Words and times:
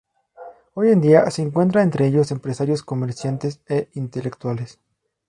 Hoy 0.73 0.89
en 0.89 0.99
día 0.99 1.29
se 1.29 1.43
encuentran 1.43 1.83
entre 1.83 2.07
ellos 2.07 2.31
empresarios, 2.31 2.81
comerciantes 2.81 3.59
e 3.67 3.87
intelectuales. 3.93 4.79